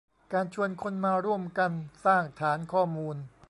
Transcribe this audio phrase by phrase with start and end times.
[0.33, 1.71] การชวนคนมาร่วมกัน
[2.05, 3.15] สร้างฐานข้อมูล